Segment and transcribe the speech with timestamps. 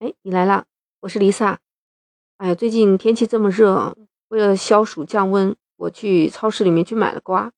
[0.00, 0.64] 哎，你来啦！
[1.00, 1.58] 我是丽萨。
[2.38, 3.94] 哎呀，最近天气这么热，
[4.28, 7.52] 为了消暑降温，我去超市里面去买了瓜。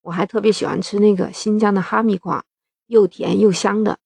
[0.00, 2.46] 我还特别喜欢吃那个新疆的哈密瓜，
[2.86, 3.98] 又甜又香的。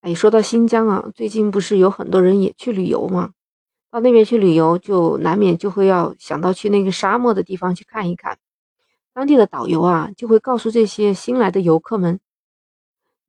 [0.00, 3.30] 哎，说到新疆啊，最近不是有很多人也去旅游吗？
[3.92, 8.38] 到那边去旅游，就难免就会要想到去那个沙漠的地方去看一看。
[9.14, 12.18] 当地的导游啊，就会告诉这些新来的游客们。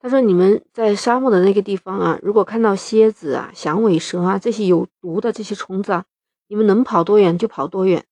[0.01, 6.05] 他说：“你们在沙漠的那个地方啊，如果看到蝎子啊、响尾蛇啊这些有毒的这些虫子啊，
[6.47, 8.05] 你们能跑多远就跑多远。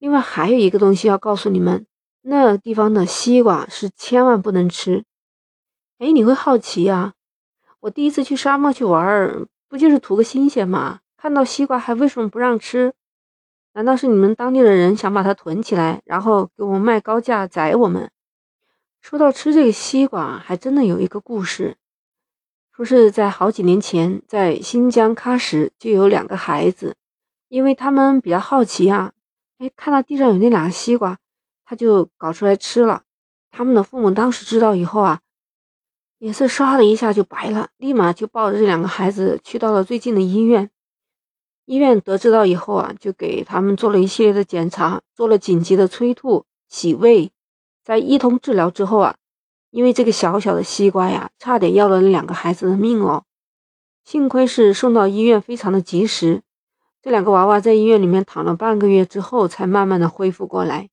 [0.00, 1.86] 另外还有一个东西要告诉你们，
[2.22, 5.04] 那地方的西瓜是千万不能吃。
[5.98, 7.14] 哎，你会好奇啊？
[7.80, 10.98] 我第一次去沙漠去玩，不就是图个新鲜吗？
[11.16, 12.92] 看到西瓜还为什么不让吃？
[13.74, 18.10] 难道是你们当地的人想把它囤起来，然后给我们卖高价宰我们？”
[19.08, 21.76] 说到吃这个西瓜，还真的有一个故事，
[22.74, 26.96] 说是在好几年前，在新疆喀什就有两个孩子，
[27.46, 29.12] 因为他们比较好奇啊，
[29.58, 31.18] 哎，看到地上有那两个西瓜，
[31.64, 33.04] 他就搞出来吃了。
[33.52, 35.20] 他们的父母当时知道以后啊，
[36.18, 40.68] 脸色唰的一下就白了，立马就抱着这两个孩子去到了最近的医院。
[41.66, 47.30] 医院得知到以后啊，就给他们做了一系列的检查，做了紧急的催吐、洗胃。
[47.86, 49.14] 在一通治疗之后啊，
[49.70, 53.22] 因为这个小小的西瓜呀，差点要了那两个孩子的命哦。
[54.04, 56.42] 幸亏是送到医院非常的及时，
[57.00, 60.88] 这两个娃娃在医院里面躺了半个月之后，才慢慢的恢复过来。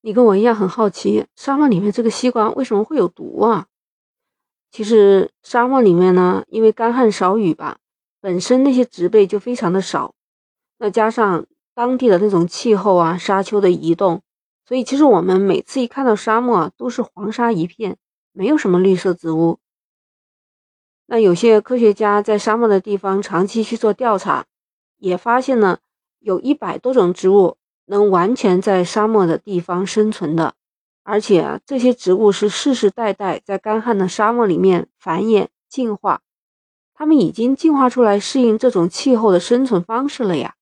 [0.00, 3.68] 你跟我一样很好奇，沙漠里面这个西瓜为什么会有毒啊？
[4.72, 7.78] 其实沙漠里面呢，因为干旱少雨吧，
[8.20, 10.14] 本身那些植被就非常的少，
[10.78, 14.20] 那加上当地的那种气候啊，沙丘的移动。
[14.68, 17.98] 所以，其实我们每次一看到沙漠，都是黄沙一片，
[18.32, 19.60] 没有什么绿色植物。
[21.06, 24.46] 那有些科学家在沙漠的地方长期去做调查，
[24.98, 25.78] 也发现呢，
[26.18, 30.56] 有一百多种植物能完全在沙漠的地方生存的，
[31.04, 36.22] 而且啊，这些植物是世世代代在干旱的沙漠里面繁衍进化，
[36.92, 40.56] 它们已经进化出来适应这种气候的生存方式了呀。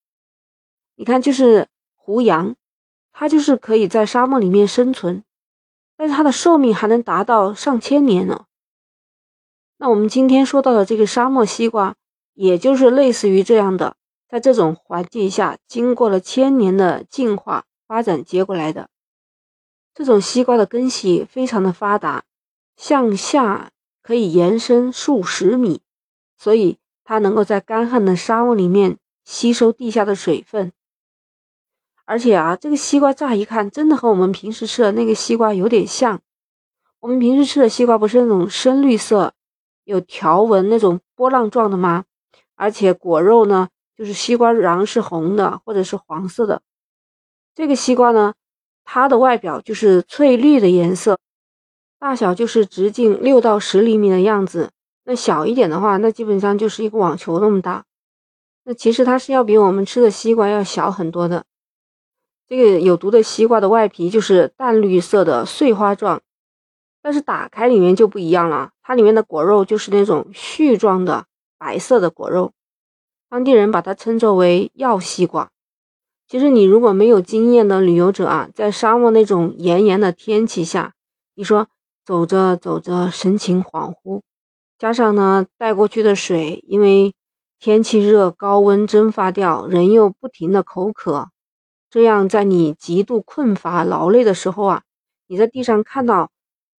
[0.97, 2.54] 你看，就是胡杨。
[3.16, 5.22] 它就是可以在沙漠里面生存，
[5.97, 8.47] 但是它的寿命还能达到上千年呢。
[9.78, 11.94] 那我们今天说到的这个沙漠西瓜，
[12.34, 13.97] 也就是类似于这样的，
[14.28, 18.88] 在这种环境下经过了千年的进化发展结过来的。
[19.94, 22.24] 这种西瓜的根系非常的发达，
[22.76, 23.70] 向下
[24.03, 25.82] 可以延伸数十米，
[26.36, 30.72] 所以它能够在干旱的沙漠里面吸收地下的水分。
[32.06, 36.20] 而且啊，这个西瓜乍一看，真的和我们平时吃的那个西瓜有点像。
[37.00, 39.32] 我们平时吃的西瓜不是那种深绿色、
[39.84, 42.04] 有条纹那种波浪状的吗？
[42.56, 46.62] 而且果肉呢，就是西瓜瓤是红的或者是黄色的。
[47.54, 48.34] 这个西瓜呢，
[48.84, 51.19] 它的外表就是翠绿的颜色，
[51.98, 54.71] 大小就是直径六到十厘米的样子。
[55.04, 57.84] 那小一点的话，那基本上就是一个网球那么大。
[58.65, 61.44] 那其实它是要比我们吃的西瓜要小很多的。
[62.56, 66.22] 这个有毒的西瓜的外皮就是淡绿色的碎花状，
[67.03, 71.26] 但是打开里面就不一样了，它里面的果肉就是那种絮状的
[71.59, 72.53] 白色的果肉。
[73.28, 75.50] 当地人把它称作为药西瓜。
[76.28, 80.94] 其实你如果没有经验的旅游者啊，在沙漠那种炎炎的天气下，
[81.34, 81.66] 你说
[82.06, 84.21] 走着走着神情恍惚，
[84.78, 87.12] 加上呢带过去的水，因为
[87.59, 91.31] 天气热高温蒸发掉，人又不停的口渴。
[91.94, 94.82] 这样，在你极度困乏、劳累的时候啊，
[95.28, 96.32] 你在地上看到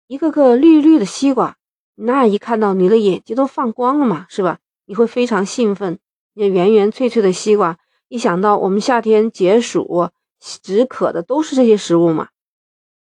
[0.08, 1.56] 一个个绿绿的西瓜，
[1.94, 4.58] 那一看到你的眼睛都放光了嘛，是吧？
[4.84, 5.98] 你会非常兴奋。
[6.34, 7.78] 那圆圆脆脆的西瓜，
[8.08, 12.28] 一想到我们夏天解暑止渴的都是这些食物嘛，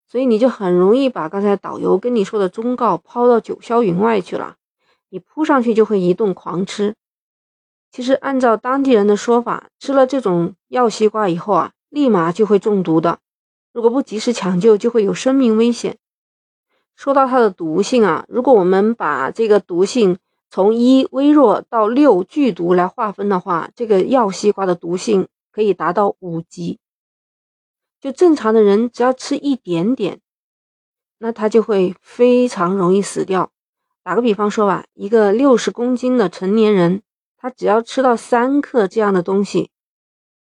[0.08, 4.58] 所以你就很容易把刚才导游跟你说的忠告抛到九霄云外去了。
[5.10, 6.94] 你扑上去就会一顿狂吃。
[7.92, 11.72] 其实按照当地人的说法，吃了这种药西瓜以后啊。
[11.90, 13.20] 立马就会中毒的，
[13.72, 15.98] 如果不及时抢救，就会有生命危险。
[16.96, 20.18] 说到它的毒性啊，如果我们把这个毒性
[20.50, 26.80] 从一微弱到六剧毒来划分的话，这个药西瓜的毒性可以达到五级。
[28.00, 30.22] 就正常的人只要吃一点点，
[31.18, 33.52] 那他就会非常容易死掉。
[34.04, 37.02] 打个比方说吧，一个六十公斤的成年人，
[37.36, 39.72] 他只要吃到三克这样的东西。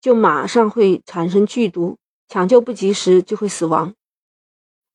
[0.03, 1.97] 就马上会产生剧毒，
[2.27, 3.93] 抢救不及时就会死亡。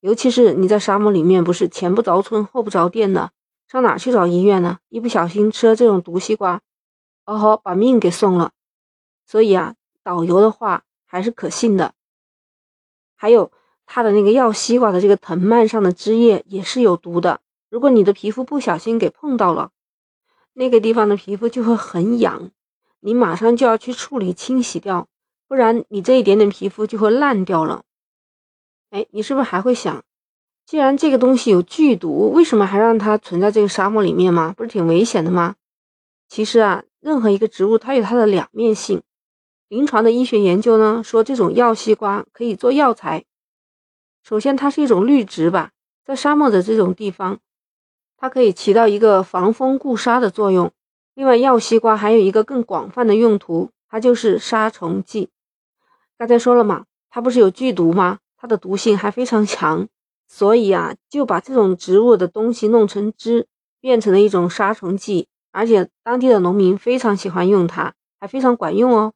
[0.01, 3.33] 尤其是你在沙漠里面，不是前不着村后不着店的，
[3.67, 4.81] 上哪去找医院呢？
[4.91, 6.61] 一不小心吃了这种毒西瓜，
[7.25, 8.53] 哦吼把命给送了。
[9.25, 11.95] 所以啊，导游的话还是可信的。
[13.17, 13.51] 还有
[13.87, 17.41] 他的那个药西瓜的这个藤蔓上的枝叶也是有毒的，
[17.71, 19.71] 如果你的皮肤不小心给碰到了，
[20.53, 22.51] 那个地方的皮肤就会很痒，
[23.01, 25.07] 你马上就要去处理清洗掉，
[25.47, 27.83] 不然你这一点点皮肤就会烂掉了。
[28.91, 30.03] 哎，你是不是还会想？
[30.67, 34.53] 既然这个东西有剧毒，为什么还让它存在这个沙漠里面吗？
[34.57, 35.57] 不是挺危险的吗？
[36.29, 39.03] 其实啊，任何一个植物它有它的两面性。
[39.69, 43.25] 临床的医学研究呢，说这种药西瓜可以做药材。
[44.23, 45.73] 首先，它是一种绿植吧，
[46.05, 47.39] 在沙漠的这种地方，
[48.17, 50.71] 它可以起到一个防风固沙的作用。
[51.19, 55.31] 另外，药西瓜还有一个更广泛的用途，它就是杀虫剂。
[56.17, 58.21] 刚才说了嘛，它不是有剧毒吗？
[58.37, 59.89] 它的毒性还非常强。
[60.29, 63.49] 所以啊，就把这种植物的东西弄成汁，
[63.81, 69.13] 变成了一种杀虫剂，而且当地的农民非常喜欢用它，还非常管用哦。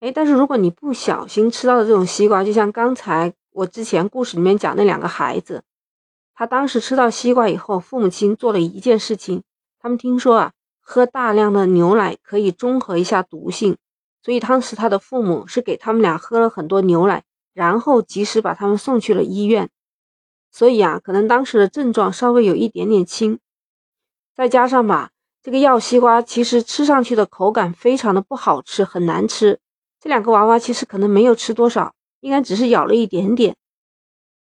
[0.00, 5.62] 哎，但是如果你不小心吃到的这种西瓜，就像刚才我之前故事里面讲那两个孩子，
[6.34, 9.42] 他当时吃到西瓜以后，父母亲做了一件事情，
[9.80, 10.52] 他们听说啊，
[10.86, 13.78] 喝大量的牛奶可以中和一下毒性，
[14.22, 19.70] 所以当时他的父母是给他们俩喝了很多牛奶，然后及时把他们送去了医院。
[20.52, 23.40] 所以啊，可能当时的症状稍微有一点点轻，
[24.36, 25.10] 再加上吧，
[25.42, 29.58] 这个药西瓜其实吃上去的口感非常的不好吃，很难吃。
[29.98, 33.56] 这两个娃娃其实可能没有吃多少，应该只是咬了一点点。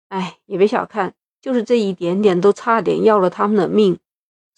[0.09, 3.99] 哎，也别小看，就是这一点点都差点要了他们的命。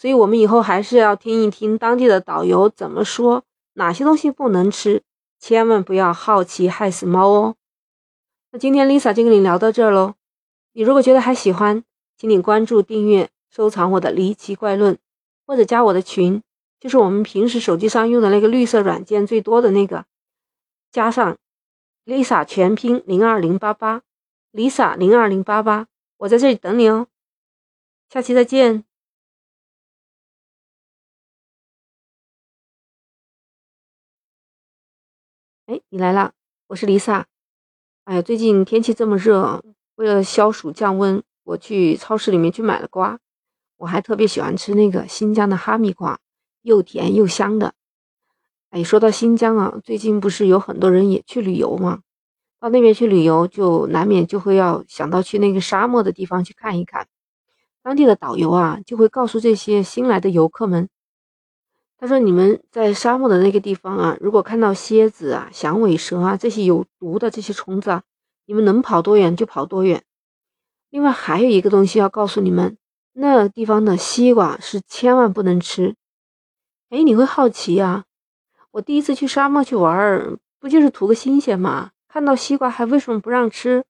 [0.02, 3.44] 所以，我们以后还是要听一听当地的导游怎么说，
[3.74, 5.04] 哪些东西不能吃，
[5.38, 7.56] 千万不要好奇害死猫哦。
[8.52, 10.14] 那今天 Lisa 就跟你聊到这儿喽。
[10.72, 11.84] 你如果觉得还喜欢，
[12.16, 14.98] 请你关注、订阅、收藏我的离奇怪论，
[15.46, 16.42] 或者加我的群，
[16.80, 20.06] 就是我们平时手机上用的那个绿色软件最多的那个，
[20.94, 21.36] 加上
[22.06, 24.04] Lisa 全拼零二零八八
[24.54, 25.88] ，Lisa 零二零八八，
[26.20, 27.08] 我在这里等你哦。
[28.10, 28.86] 下期再见。
[35.70, 36.32] 哎，你来了，
[36.66, 37.26] 我是 Lisa。
[38.06, 39.64] 哎呀，最近天气这么热。
[39.98, 43.20] 为了消暑降温，我去超市里面去买了瓜。
[43.78, 46.20] 我还特别喜欢吃那个新疆的哈密瓜，
[46.64, 47.76] 又甜又香的。
[48.72, 52.00] 哎，说到新疆啊，最近不是有很多人也去旅游吗？
[52.60, 57.06] 到那边去旅游，就难免就会要想到去那个沙漠的地方去看一看。
[57.84, 60.90] 当地的导游啊，就会告诉这些新来的游客们，
[62.00, 68.04] 他说：“你们在沙漠的那个地方啊，如果看到蝎子啊、响尾蛇啊这些有毒的这些虫子啊。”
[68.48, 70.02] 你们能跑多远就跑多远。
[70.90, 72.78] 另外还有一个东西要告诉你们，
[73.14, 75.94] 那地方的西瓜是千万不能吃。
[76.90, 78.06] 哎，你会好奇呀？
[78.72, 81.92] 我第一次去沙漠去玩，不就是图个新鲜吗？
[82.08, 83.84] 看到西瓜还为什么不让吃？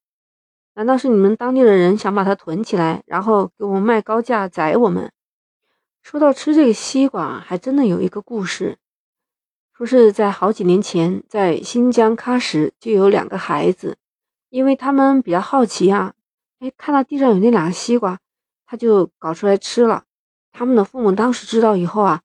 [0.76, 5.10] 难道是你们当地的人想把它囤起来，然后给我们卖高价宰我们？
[6.10, 8.80] 说到吃这个西瓜，还真的有一个故事，
[9.78, 13.96] 说是在好几年前，在新疆喀什就有两个孩子。
[14.50, 16.16] 因为他们比较好奇啊，
[16.58, 18.18] 哎，看到地上有那两个西瓜，
[18.66, 20.06] 他就搞出来吃了。
[20.52, 22.24] 他们的父母当时知道以后啊，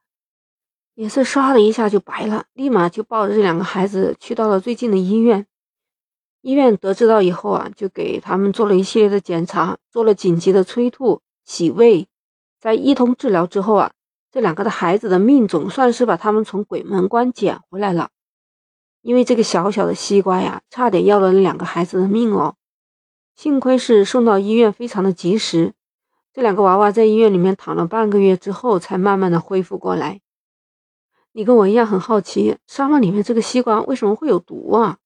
[0.95, 5.47] 脸色唰的一下就白了，立马就抱着这两个孩子去到了最近的医院。
[6.41, 12.09] 医院得知到以后啊，就给他们做了一系列的检查，做了紧急的催吐、洗胃，
[12.65, 13.93] 在一通治疗之后啊，
[14.33, 18.09] 这两个的孩子的命总算是把他们从鬼门关捡回来了。
[19.03, 22.57] 因为这个小小的西瓜呀，差点要了那两个孩子的命哦。
[23.37, 25.75] 幸亏是送到医院，非常的及时。
[26.33, 30.23] 这两个娃娃在医院里面躺了半个月之后，才慢慢的恢复过来。
[31.33, 34.97] 你跟我一样很好奇，沙漠里面这个西瓜为什么会有毒啊？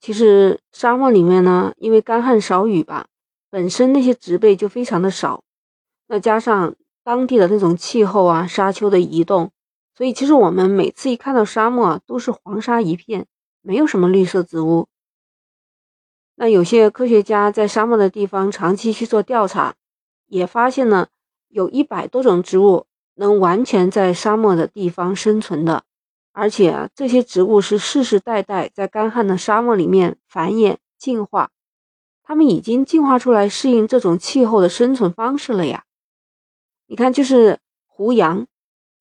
[0.00, 3.08] 其实沙漠里面呢，因为干旱少雨吧，
[3.50, 5.42] 本身那些植被就非常的少，
[6.12, 9.50] 再加上当地的那种气候啊，沙丘的移动。
[9.96, 13.24] 所以，其实我们每次一看到沙漠，都是黄沙一片，
[13.62, 14.88] 没有什么绿色植物。
[16.34, 19.74] 那有些科学家在沙漠的地方长期去做调查，
[20.26, 21.06] 也发现呢，
[21.48, 25.84] 有一百多种植物能完全在沙漠的地方生存的，
[26.32, 31.48] 而且啊这些植物是世世代代在干旱的沙漠里面繁衍进化，
[32.22, 35.84] 它们已经进化出来适应这种气候的生存方式了呀。
[36.92, 38.46] 你看，就是胡杨。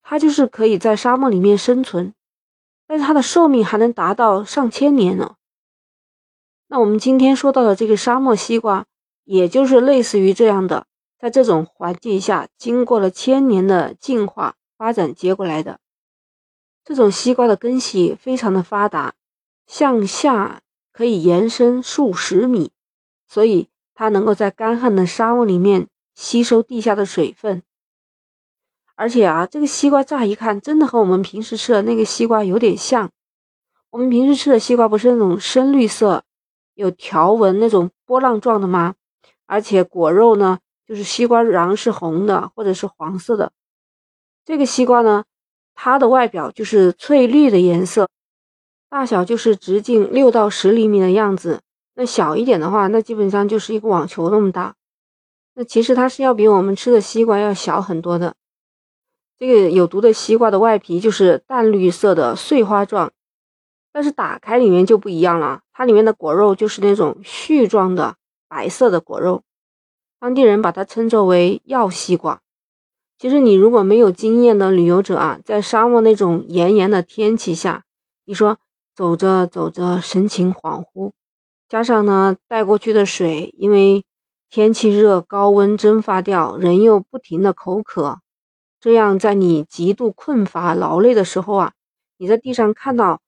[0.02, 2.14] 它就是可以在沙漠里面生存，
[2.88, 5.36] 但是它的寿命还能达到上千年呢。
[6.68, 8.86] 那我们今天说到的这个沙漠西瓜，
[9.26, 10.88] 也就是类似于这样的，
[11.20, 15.82] 在这种环境下经过了千年的进化发展结果来的。
[16.86, 19.16] 这种西瓜的根系非常的发达，
[19.68, 20.62] 向下
[20.94, 22.72] 可以延伸数十米，
[23.28, 27.62] 所以它能够在干旱的沙漠里面吸收地下的水分。
[29.02, 33.10] 而且啊，这个西瓜乍一看，真的和我们平时吃的那个西瓜有点像。
[33.90, 36.24] 我们平时吃的西瓜不是那种深绿色、
[36.76, 38.94] 有条纹那种波浪状的吗？
[39.48, 43.52] 而且果肉呢，就是西瓜瓤是红的或者是黄色的。
[44.46, 45.24] 这个西瓜呢，
[45.74, 48.08] 它的外表就是翠绿的颜色，
[48.88, 51.62] 大小就是直径六到十厘米的样子。
[51.96, 54.76] 那小一点的话，那基本上就是一个网球那么大。
[55.56, 58.36] 那其实它是要比我们吃的西瓜要小很多的。
[59.42, 63.12] 这个有毒的西瓜的外皮就是淡绿色的碎花状，
[63.92, 68.18] 但是打开里面就不一样了，它里面的果肉就是那种絮状的
[68.48, 69.42] 白色的果肉，
[70.20, 72.40] 当地人把它称作为药西瓜。
[73.18, 77.84] 其实你如果没有经验的旅游者啊，在沙漠那种炎炎的天气下，
[78.26, 78.60] 你说
[78.96, 81.14] 走着走着神情恍惚，
[81.68, 84.06] 加上呢带过去的水，因为
[84.52, 88.20] 天气热高温蒸发掉，人又不停的口渴。
[88.82, 91.74] 这样，在你极度困乏、劳累的时候啊，
[92.18, 93.22] 你在地上看到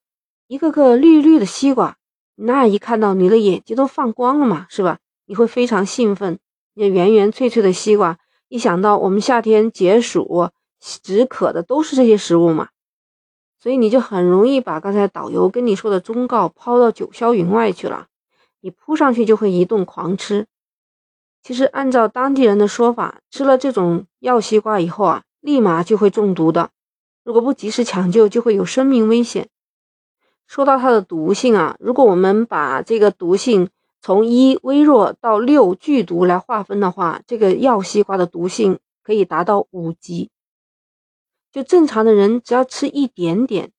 [0.47, 1.95] 一个个绿绿的西瓜，
[2.33, 4.97] 那一看到你的眼睛都放光了嘛，是吧？
[5.27, 6.39] 你会非常兴奋。
[6.73, 8.17] 那圆圆脆脆的西瓜，
[8.47, 12.69] 一想到我们夏天解暑止渴的都是这些食物嘛，
[13.59, 18.07] 所以你就很容易把刚才导游跟你说的忠告抛到九霄云外去了。
[18.59, 20.47] 你扑上去就会一顿狂吃。
[21.43, 25.21] 其实按照当地人的说法，吃了这种药西瓜以后啊。
[25.43, 26.71] 立马就会中毒的，
[27.25, 29.49] 如果不及时抢救，就会有生命危险。
[30.47, 33.69] 说到它的毒性啊，如果我们把这个毒性
[34.01, 40.29] 从一微弱到六剧毒来划分的话，这个药西瓜的毒性可以达到五级。
[41.51, 43.73] 就正常的人只要吃一点点，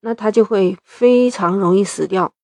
[0.00, 2.34] 那他就会非常容易死掉。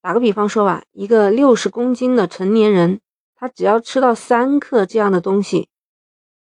[0.00, 3.00] 打个比方说吧，一个六十公斤的成年人，
[3.34, 5.69] 他只要吃到三克这样的东西。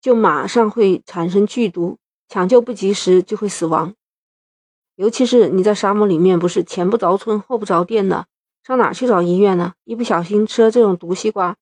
[0.00, 3.95] 就马上会产生剧毒，抢救不及时就会死亡。
[4.97, 8.26] 尤其是你在沙漠里面，不是前不着村后不着店的，
[8.62, 9.75] 上哪去找医院呢？
[9.85, 11.57] 一不小心吃了这种毒西瓜，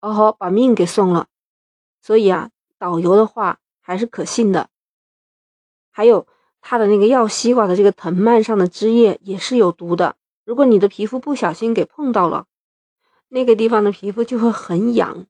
[0.00, 1.26] 哦吼，把命给送了。
[2.02, 4.68] 所以啊，导游的话还是可信的。
[5.90, 6.26] 还有
[6.62, 12.46] 他的那个药西瓜的这个藤蔓上的枝叶也是有毒的，如果你的皮肤不小心给碰到了，
[13.28, 15.26] 那个地方的皮肤就会很痒。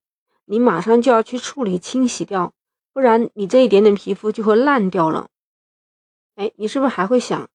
[0.51, 2.53] 你马上就要去处理清洗掉，
[2.93, 5.29] 不然你这一点点皮肤就会烂掉了。
[6.35, 7.49] 哎，你是不是还会想，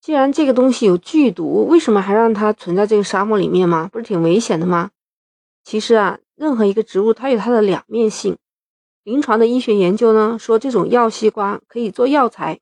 [0.00, 3.90] 既然这个东西有剧毒，为什么还让它存在这个沙漠里面吗？
[3.92, 4.90] 不是挺危险的吗？
[5.62, 8.38] 其实啊，任何一个植物它有它的两面性。
[9.04, 12.60] 临床的医学研究呢，说这种药西瓜可以做药材。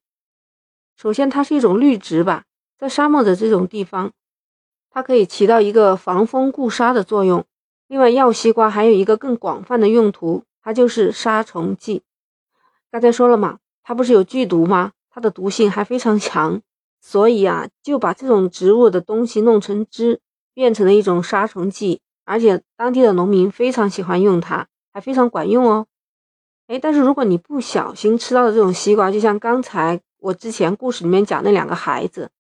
[0.97, 4.11] 首先，它是一种绿植吧，在沙漠的这种地方，
[4.91, 7.45] 它可以起到一个防风固沙的作用。
[7.89, 12.03] 另外，药西瓜还有一个更广泛的用途，它就是杀虫剂。
[12.91, 14.93] 刚才说了嘛，它不是有剧毒吗？
[15.09, 16.61] 它的毒性还非常强，
[17.01, 20.21] 所以啊，就把这种植物的东西弄成汁，
[20.53, 22.03] 变成了一种杀虫剂。
[22.27, 25.87] 而且当地的农民非常喜欢用它，还非常管用哦。
[26.67, 32.31] 哎，但是如果你不小心吃到的这种西瓜，就像刚才我之前故事里面讲那两个孩子，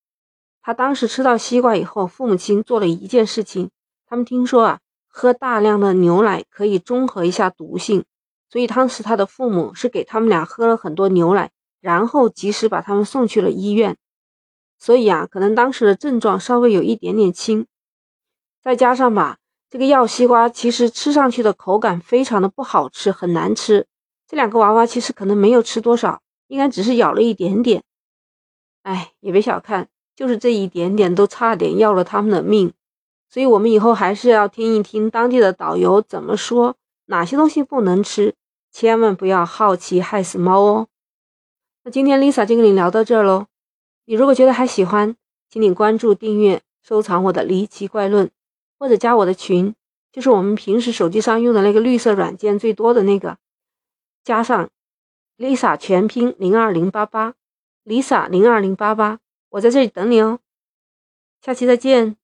[0.61, 3.71] 他当时吃到西瓜以后，父母亲做了一件事情，
[4.07, 4.81] 他们听说啊。
[5.09, 8.05] 喝大量的牛奶可以中和一下毒性，
[8.49, 11.51] 所以当时他的父母是给他们俩喝了很多牛奶，
[11.81, 13.97] 然后及时把他们送去了医院。
[14.79, 17.67] 所以啊，可能当时的症状稍微有一点点轻，
[18.63, 19.39] 再加上吧，
[19.69, 23.87] 这个药西瓜其实吃上去的口感非常的不好吃，很难吃。
[24.29, 27.83] 这两个娃娃其实可能没有吃多少，应该只是咬了一点点。
[28.83, 32.73] 哎，也别小看，就是这一点点都差点要了他们的命。
[33.31, 38.35] 所以，我们以后还是要听一听当地的导游怎么说，哪些东西不能吃，
[38.73, 40.89] 千万不要好奇害死猫哦。
[41.85, 43.47] 那今天 Lisa 就跟你聊到这儿喽。
[44.07, 45.15] 你如果觉得还喜欢，
[45.51, 48.31] 请你关注、订阅、收藏我的离奇怪论，
[48.79, 49.75] 或者加我的群，
[50.11, 53.37] 就是我们平时手机上用的那个绿色软件最多的那个，
[54.25, 54.71] 加上
[55.37, 57.35] Lisa 全拼零二零八八
[57.85, 59.21] ，Lisa 零二零八八，
[59.51, 60.41] 我在这里等你哦。
[61.43, 62.17] 下期再见。